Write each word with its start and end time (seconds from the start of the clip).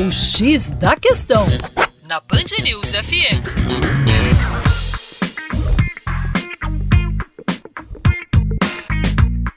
O 0.00 0.12
X 0.12 0.70
da 0.70 0.94
Questão, 0.94 1.44
na 2.08 2.20
Band 2.20 2.62
News 2.62 2.92
FM. 2.92 3.42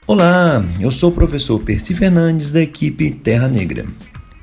Olá, 0.04 0.64
eu 0.80 0.90
sou 0.90 1.10
o 1.10 1.14
professor 1.14 1.60
Percy 1.60 1.94
Fernandes 1.94 2.50
da 2.50 2.60
equipe 2.60 3.12
Terra 3.12 3.46
Negra. 3.46 3.86